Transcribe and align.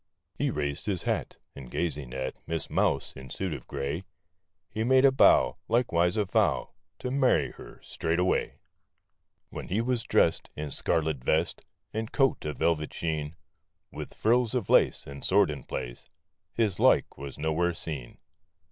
He 0.33 0.49
raised 0.49 0.87
his 0.87 1.03
hat, 1.03 1.37
And 1.55 1.69
gazing 1.69 2.11
at 2.11 2.39
Miss 2.47 2.71
Mouse, 2.71 3.13
in 3.15 3.29
suit 3.29 3.53
of 3.53 3.67
gray, 3.67 4.03
He 4.71 4.83
made 4.83 5.05
a 5.05 5.11
bow, 5.11 5.57
Likewise 5.67 6.17
a 6.17 6.25
vow 6.25 6.71
To 6.97 7.11
marry 7.11 7.51
her 7.51 7.79
straightway 7.83 8.45
THE 8.45 8.45
FROG 8.45 8.45
AND 8.45 8.49
THE 8.49 8.53
MOUSE. 8.55 9.51
When 9.59 9.67
he 9.67 9.81
was 9.81 10.01
drest 10.01 10.49
In 10.55 10.71
scarlet 10.71 11.23
vest, 11.23 11.63
And 11.93 12.11
coat 12.11 12.43
of 12.45 12.57
velvet 12.57 12.91
sheen, 12.91 13.35
With 13.91 14.15
frills 14.15 14.55
of 14.55 14.71
lace, 14.71 15.05
And 15.05 15.23
sword 15.23 15.51
in 15.51 15.63
place, 15.65 16.09
His 16.51 16.79
like 16.79 17.15
was 17.19 17.37
nowhere 17.37 17.75
seen. 17.75 18.17